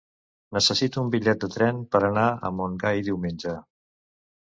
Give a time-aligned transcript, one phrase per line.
[0.55, 3.59] Necessito un bitllet de tren per anar a Montgai diumenge.